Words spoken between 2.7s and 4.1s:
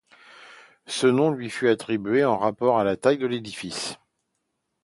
à la taille de l'édifice.